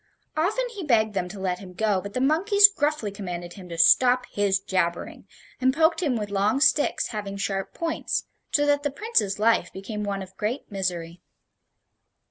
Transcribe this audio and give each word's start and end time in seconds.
Often 0.35 0.69
he 0.69 0.83
begged 0.83 1.13
them 1.13 1.29
to 1.29 1.39
let 1.39 1.59
him 1.59 1.73
go, 1.73 2.01
but 2.01 2.13
the 2.15 2.19
monkeys 2.21 2.67
gruffly 2.67 3.11
commanded 3.11 3.53
him 3.53 3.69
to 3.69 3.77
"stop 3.77 4.25
his 4.31 4.59
jabbering," 4.59 5.27
and 5.61 5.75
poked 5.75 6.01
him 6.01 6.15
with 6.15 6.31
long 6.31 6.59
sticks 6.59 7.09
having 7.09 7.37
sharp 7.37 7.75
points; 7.75 8.25
so 8.51 8.65
that 8.65 8.81
the 8.81 8.89
Prince's 8.89 9.37
life 9.37 9.71
became 9.71 10.03
one 10.03 10.23
of 10.23 10.35
great 10.37 10.71
misery. 10.71 11.21